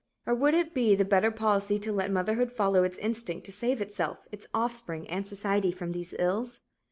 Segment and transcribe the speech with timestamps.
[0.25, 3.81] Or would it be the better policy to let motherhood follow its instinct to save
[3.81, 6.59] itself, its offspring and society from these ills?